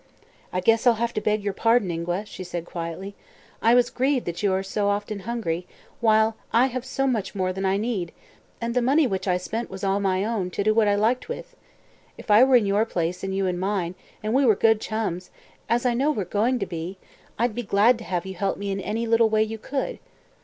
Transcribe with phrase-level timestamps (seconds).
[0.51, 3.13] "I guess I'll have to beg your pardon, Ingua," she said quietly.
[3.61, 5.67] "I was grieved that you are so often hungry,
[5.99, 8.11] while I have so much more than I need,
[8.59, 11.29] and the money which I spent was all my own, to do what I liked
[11.29, 11.55] with.
[12.17, 13.93] If I were in your place, and you in mine,
[14.23, 15.29] and we were good chums,
[15.69, 16.97] as I know we're going to be,
[17.37, 19.99] I'd be glad to have you help me in any little way you could.